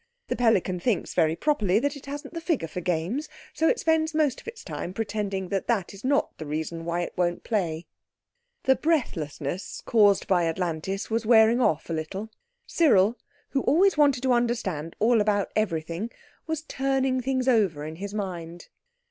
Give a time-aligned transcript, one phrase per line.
[0.29, 4.15] The pelican thinks, very properly, that it hasn't the figure for games, so it spends
[4.15, 7.85] most of its time pretending that that is not the reason why it won't play.
[8.63, 12.31] The breathlessness caused by Atlantis was wearing off a little.
[12.65, 13.15] Cyril,
[13.49, 16.09] who always wanted to understand all about everything,
[16.47, 18.69] was turning things over in his mind.